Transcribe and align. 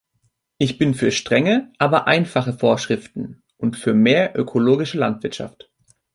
Ich 0.57 0.79
bin 0.79 0.95
für 0.95 1.11
strenge, 1.11 1.71
aber 1.77 2.07
einfache 2.07 2.53
Vorschriften, 2.53 3.43
und 3.57 3.77
für 3.77 3.93
mehr 3.93 4.31
ökologische 4.35 4.97
Landwirtschaft. 4.97 5.69